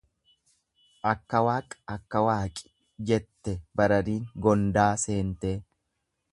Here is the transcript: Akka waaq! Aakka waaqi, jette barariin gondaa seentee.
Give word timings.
Akka 1.09 1.41
waaq! 1.47 1.75
Aakka 1.95 2.23
waaqi, 2.29 2.73
jette 3.11 3.55
barariin 3.81 4.27
gondaa 4.47 4.91
seentee. 5.07 5.57